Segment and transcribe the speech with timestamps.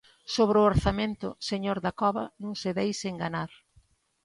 [0.35, 3.51] Sobre o orzamento, señor Dacova, non se deixe enganar.